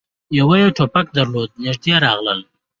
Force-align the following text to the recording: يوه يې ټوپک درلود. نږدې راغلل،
يوه 0.37 0.55
يې 0.61 0.67
ټوپک 0.77 1.05
درلود. 1.17 1.49
نږدې 1.63 1.93
راغلل، 2.05 2.39